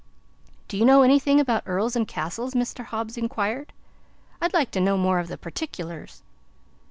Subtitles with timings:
[0.67, 2.85] "Do you know anything about earls and castles?" Mr.
[2.85, 3.71] Hobbs inquired.
[4.41, 6.23] "I'd like to know more of the particklars."